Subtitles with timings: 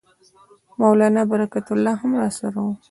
[0.81, 2.73] مولنا برکت الله هم راسره وو.